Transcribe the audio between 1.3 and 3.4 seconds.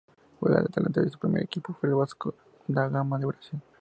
equipo fue el Vasco Da Gama de